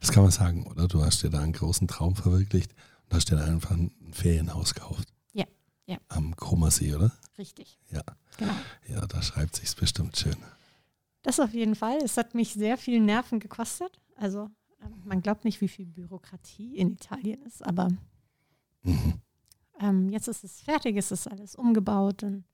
[0.01, 0.89] Das kann man sagen, oder?
[0.89, 2.71] Du hast dir da einen großen Traum verwirklicht
[3.07, 5.09] und hast dir da einfach ein Ferienhaus gekauft.
[5.33, 5.47] Ja,
[5.87, 5.97] ja.
[6.09, 7.13] Am Krummersee, oder?
[7.39, 7.79] Richtig.
[7.91, 8.03] Ja.
[8.37, 8.55] Genau.
[8.89, 10.37] Ja, da schreibt sich's bestimmt schön.
[11.23, 11.97] Das auf jeden Fall.
[12.05, 14.01] Es hat mich sehr viel Nerven gekostet.
[14.17, 14.51] Also
[14.83, 17.89] ähm, man glaubt nicht, wie viel Bürokratie in Italien ist, aber
[18.87, 19.21] Mhm.
[19.81, 22.45] Ähm, jetzt ist es fertig, es ist alles umgebaut und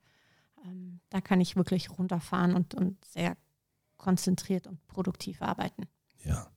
[0.65, 3.37] ähm, da kann ich wirklich runterfahren und, und sehr
[3.97, 5.83] konzentriert und produktiv arbeiten.
[6.23, 6.47] Ja.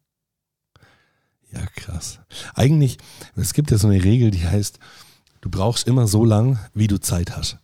[1.53, 2.21] Ja, krass.
[2.55, 2.99] Eigentlich,
[3.37, 4.81] es gibt ja so eine Regel, die heißt,
[5.41, 7.59] du brauchst immer so lang, wie du Zeit hast.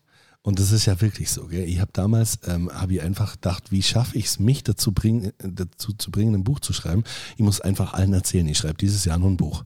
[0.45, 1.47] Und das ist ja wirklich so.
[1.47, 1.69] Gell?
[1.69, 5.27] Ich habe damals, ähm, habe ich einfach gedacht, wie schaffe ich es, mich dazu, bringen,
[5.39, 7.05] äh, dazu zu bringen, ein Buch zu schreiben.
[7.37, 9.65] Ich muss einfach allen erzählen, ich schreibe dieses Jahr nur ein Buch.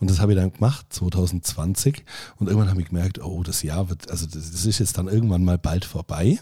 [0.00, 2.04] Und das habe ich dann gemacht, 2020.
[2.36, 5.06] Und irgendwann habe ich gemerkt, oh, das Jahr wird, also das, das ist jetzt dann
[5.06, 6.40] irgendwann mal bald vorbei.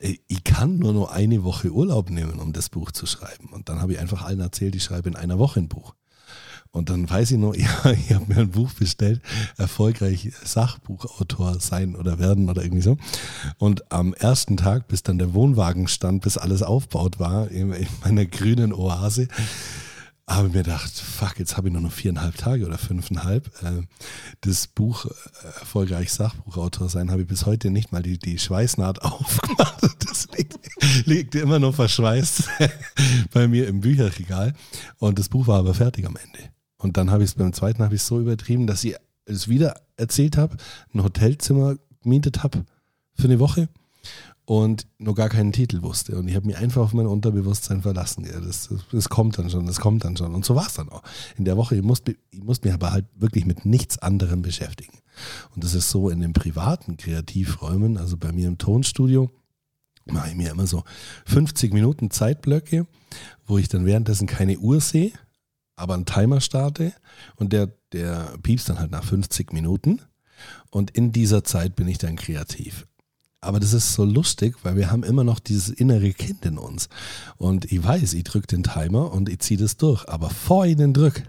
[0.00, 3.50] Äh, Ich kann nur noch eine Woche Urlaub nehmen, um das Buch zu schreiben.
[3.52, 5.94] Und dann habe ich einfach allen erzählt, ich schreibe in einer Woche ein Buch.
[6.74, 9.22] Und dann weiß ich noch, ja, ich habe mir ein Buch bestellt,
[9.56, 12.96] erfolgreich Sachbuchautor sein oder werden oder irgendwie so.
[13.58, 17.86] Und am ersten Tag, bis dann der Wohnwagen stand, bis alles aufbaut war, in, in
[18.02, 19.28] meiner grünen Oase,
[20.26, 23.46] habe ich mir gedacht, fuck, jetzt habe ich nur noch viereinhalb Tage oder fünfeinhalb.
[23.62, 23.82] Äh,
[24.40, 25.06] Das Buch
[25.60, 29.80] erfolgreich Sachbuchautor sein, habe ich bis heute nicht mal die, die Schweißnaht aufgemacht.
[30.04, 30.58] Das liegt,
[31.06, 32.48] liegt immer noch verschweißt
[33.32, 34.54] bei mir im Bücherregal.
[34.98, 36.53] Und das Buch war aber fertig am Ende.
[36.84, 38.94] Und dann habe ich es beim zweiten habe ich so übertrieben, dass ich
[39.24, 40.58] es wieder erzählt habe,
[40.92, 42.66] ein Hotelzimmer gemietet habe
[43.14, 43.70] für eine Woche
[44.44, 46.14] und noch gar keinen Titel wusste.
[46.18, 48.26] Und ich habe mich einfach auf mein Unterbewusstsein verlassen.
[48.26, 50.34] Ja, das, das, das kommt dann schon, das kommt dann schon.
[50.34, 51.02] Und so war es dann auch.
[51.38, 54.98] In der Woche, ich musste, ich musste mich aber halt wirklich mit nichts anderem beschäftigen.
[55.54, 59.30] Und das ist so in den privaten Kreativräumen, also bei mir im Tonstudio,
[60.04, 60.84] mache ich mir immer so
[61.24, 62.86] 50 Minuten Zeitblöcke,
[63.46, 65.12] wo ich dann währenddessen keine Uhr sehe,
[65.76, 66.92] aber einen Timer starte
[67.36, 70.00] und der, der piepst dann halt nach 50 Minuten.
[70.70, 72.86] Und in dieser Zeit bin ich dann kreativ.
[73.40, 76.88] Aber das ist so lustig, weil wir haben immer noch dieses innere Kind in uns.
[77.36, 80.08] Und ich weiß, ich drücke den Timer und ich ziehe das durch.
[80.08, 81.22] Aber vor ich den drück,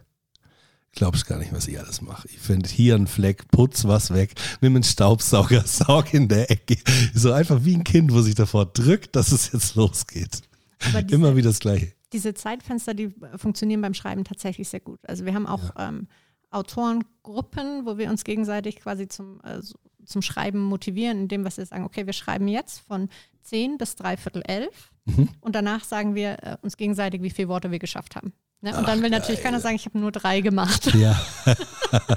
[0.94, 2.28] glaubst gar nicht, was ich alles mache.
[2.30, 6.78] Ich finde hier einen Fleck, putz was weg, nimm einen Staubsauger, saug in der Ecke.
[7.14, 10.42] So einfach wie ein Kind, wo sich davor drückt, dass es jetzt losgeht.
[10.86, 11.92] Diese, Immer wieder das Gleiche.
[12.14, 15.00] Diese Zeitfenster, die funktionieren beim Schreiben tatsächlich sehr gut.
[15.08, 16.08] Also wir haben auch ähm,
[16.52, 19.62] Autorengruppen, wo wir uns gegenseitig quasi zum, äh,
[20.06, 23.10] zum Schreiben motivieren, indem wir sagen, okay, wir schreiben jetzt von
[23.44, 25.30] 10 bis dreiviertel elf Mhm.
[25.42, 28.34] und danach sagen wir äh, uns gegenseitig, wie viele Worte wir geschafft haben.
[28.62, 28.72] Ne?
[28.72, 30.92] Und Ach, dann will natürlich keiner sagen, ich habe nur drei gemacht.
[30.96, 31.16] Ja,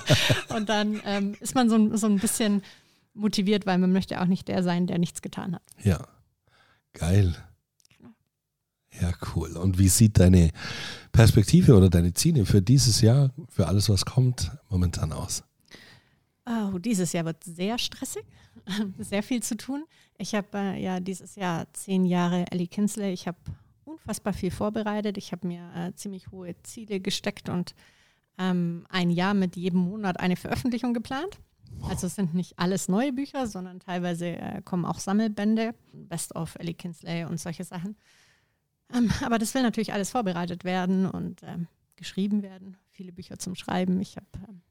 [0.56, 2.62] Und dann ähm, ist man so, ein- so ein bisschen
[3.12, 5.62] motiviert, weil man möchte auch nicht der sein, der nichts getan hat.
[5.84, 5.98] ja.
[6.94, 7.34] Geil.
[9.00, 9.56] Ja, cool.
[9.56, 10.50] Und wie sieht deine
[11.12, 15.44] Perspektive oder deine Ziele für dieses Jahr, für alles, was kommt, momentan aus?
[16.46, 18.24] Oh, dieses Jahr wird sehr stressig,
[18.98, 19.84] sehr viel zu tun.
[20.16, 23.12] Ich habe äh, ja dieses Jahr zehn Jahre Ellie Kinsley.
[23.12, 23.38] Ich habe
[23.84, 25.18] unfassbar viel vorbereitet.
[25.18, 27.74] Ich habe mir äh, ziemlich hohe Ziele gesteckt und
[28.38, 31.38] ähm, ein Jahr mit jedem Monat eine Veröffentlichung geplant.
[31.82, 36.56] Also es sind nicht alles neue Bücher, sondern teilweise äh, kommen auch Sammelbände, Best of
[36.58, 37.96] Ellie Kinsley und solche Sachen.
[38.94, 42.76] Ähm, aber das will natürlich alles vorbereitet werden und ähm, geschrieben werden.
[42.90, 44.00] Viele Bücher zum Schreiben.
[44.00, 44.62] Ich habe ähm,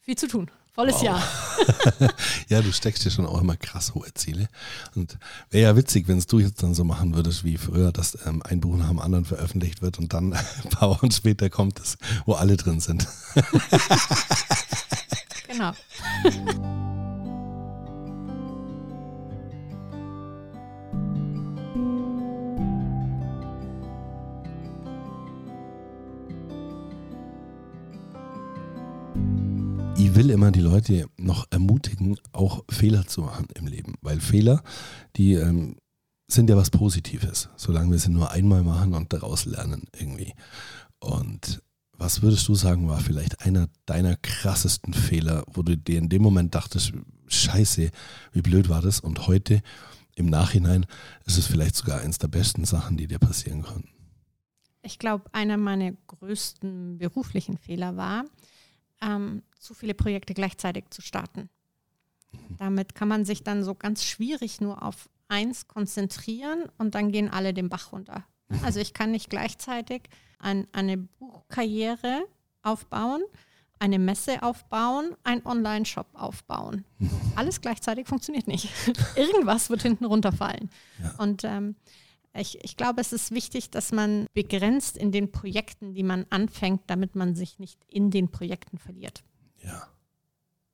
[0.00, 0.50] viel zu tun.
[0.72, 1.02] Volles Wow.
[1.02, 1.22] Jahr.
[2.48, 4.48] Ja, du steckst dir schon auch immer krass hohe Ziele.
[4.94, 5.18] Und
[5.50, 8.42] wäre ja witzig, wenn es du jetzt dann so machen würdest wie früher, dass ähm,
[8.42, 10.32] ein Buch nach dem anderen veröffentlicht wird und dann
[10.64, 13.06] ein paar Wochen später kommt es, wo alle drin sind.
[15.48, 15.72] Genau.
[30.22, 34.62] will immer die Leute noch ermutigen, auch Fehler zu machen im Leben, weil Fehler,
[35.16, 35.76] die ähm,
[36.28, 40.32] sind ja was Positives, solange wir sie nur einmal machen und daraus lernen irgendwie.
[41.00, 41.60] Und
[41.98, 46.22] was würdest du sagen, war vielleicht einer deiner krassesten Fehler, wo du dir in dem
[46.22, 46.92] Moment dachtest,
[47.26, 47.90] scheiße,
[48.32, 49.00] wie blöd war das?
[49.00, 49.60] Und heute
[50.14, 50.86] im Nachhinein
[51.26, 53.88] ist es vielleicht sogar eins der besten Sachen, die dir passieren konnten.
[54.82, 58.24] Ich glaube, einer meiner größten beruflichen Fehler war,
[59.00, 61.48] ähm, zu viele Projekte gleichzeitig zu starten.
[62.58, 67.30] Damit kann man sich dann so ganz schwierig nur auf eins konzentrieren und dann gehen
[67.30, 68.24] alle den Bach runter.
[68.62, 70.02] Also ich kann nicht gleichzeitig
[70.38, 72.24] ein, eine Buchkarriere
[72.62, 73.22] aufbauen,
[73.78, 76.84] eine Messe aufbauen, einen Online-Shop aufbauen.
[77.34, 78.68] Alles gleichzeitig funktioniert nicht.
[79.16, 80.70] Irgendwas wird hinten runterfallen.
[81.02, 81.14] Ja.
[81.18, 81.76] Und ähm,
[82.34, 86.82] ich, ich glaube, es ist wichtig, dass man begrenzt in den Projekten, die man anfängt,
[86.86, 89.24] damit man sich nicht in den Projekten verliert.
[89.64, 89.88] Ja,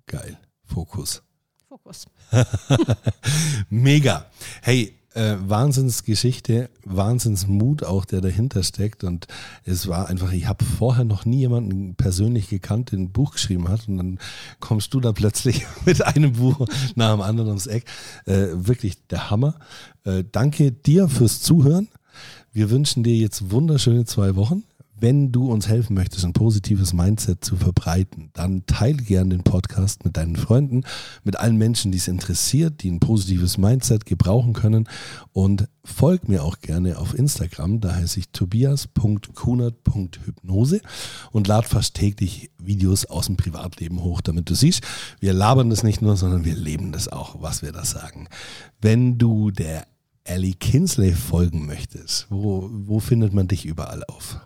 [0.06, 0.38] geil.
[0.64, 1.22] Fokus.
[1.68, 2.06] Fokus.
[3.70, 4.26] Mega.
[4.62, 9.04] Hey, äh, Wahnsinnsgeschichte, Wahnsinnsmut auch, der dahinter steckt.
[9.04, 9.26] Und
[9.64, 13.68] es war einfach, ich habe vorher noch nie jemanden persönlich gekannt, der ein Buch geschrieben
[13.68, 13.88] hat.
[13.88, 14.18] Und dann
[14.60, 17.84] kommst du da plötzlich mit einem Buch nach dem anderen ums Eck.
[18.26, 19.54] Äh, wirklich der Hammer.
[20.04, 21.88] Äh, danke dir fürs Zuhören.
[22.52, 24.64] Wir wünschen dir jetzt wunderschöne zwei Wochen.
[25.00, 30.04] Wenn du uns helfen möchtest, ein positives Mindset zu verbreiten, dann teile gern den Podcast
[30.04, 30.82] mit deinen Freunden,
[31.22, 34.88] mit allen Menschen, die es interessiert, die ein positives Mindset gebrauchen können.
[35.32, 40.80] Und folg mir auch gerne auf Instagram, da heiße ich tobias.kunert.hypnose
[41.30, 44.82] und lad fast täglich Videos aus dem Privatleben hoch, damit du siehst,
[45.20, 48.26] wir labern das nicht nur, sondern wir leben das auch, was wir da sagen.
[48.80, 49.86] Wenn du der
[50.24, 54.40] Ellie Kinsley folgen möchtest, wo, wo findet man dich überall auf?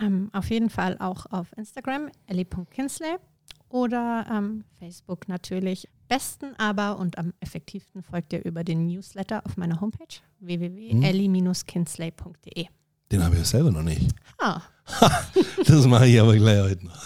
[0.00, 3.16] Ähm, auf jeden Fall auch auf Instagram, ellie.kinsley
[3.68, 5.88] oder ähm, Facebook natürlich.
[6.08, 12.66] Besten aber und am effektivsten folgt ihr über den Newsletter auf meiner Homepage www.ellie-kinsley.de.
[13.12, 14.14] Den habe ich ja selber noch nicht.
[14.38, 14.62] Ah.
[15.66, 17.02] das mache ich aber gleich heute noch.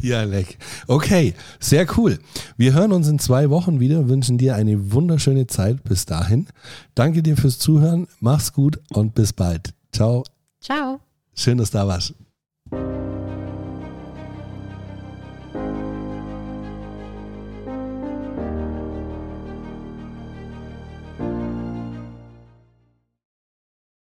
[0.00, 0.58] ja, leck.
[0.86, 2.18] Okay, sehr cool.
[2.56, 6.46] Wir hören uns in zwei Wochen wieder, wünschen dir eine wunderschöne Zeit bis dahin.
[6.94, 9.74] Danke dir fürs Zuhören, mach's gut und bis bald.
[9.92, 10.24] Ciao.
[10.66, 11.00] Ciao.
[11.32, 12.12] Schön, dass du da warst.